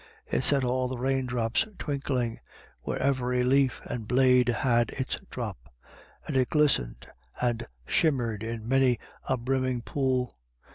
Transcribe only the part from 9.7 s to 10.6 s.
pool.